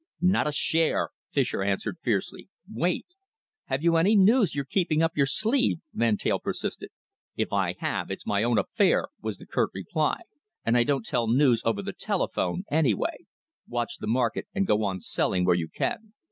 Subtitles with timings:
[0.19, 2.49] "Not a share," Fischer answered fiercely.
[2.67, 3.05] "Wait!"
[3.65, 6.89] "Have you any news you're keeping up your sleeve?" Van Teyl persisted.
[7.35, 10.21] "If I have, it's my own affair," was the curt reply,
[10.65, 13.27] "and I don't tell news over the telephone, anyway.
[13.67, 16.13] Watch the market, and go on selling where you can."